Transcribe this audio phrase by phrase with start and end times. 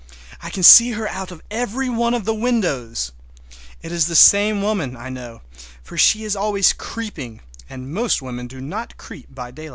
[0.41, 3.11] I can see her out of every one of my windows!
[3.83, 5.43] It is the same woman, I know,
[5.83, 9.69] for she is always creeping, and most women do not creep by daylight.